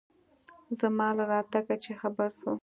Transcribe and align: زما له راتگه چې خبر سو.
زما 0.79 1.07
له 1.17 1.23
راتگه 1.31 1.75
چې 1.83 1.91
خبر 2.01 2.29
سو. 2.41 2.51